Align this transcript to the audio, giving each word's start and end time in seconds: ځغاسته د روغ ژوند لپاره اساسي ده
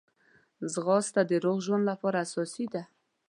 ځغاسته 0.73 1.21
د 1.29 1.31
روغ 1.43 1.57
ژوند 1.65 1.83
لپاره 1.91 2.17
اساسي 2.25 2.65
ده 2.73 2.83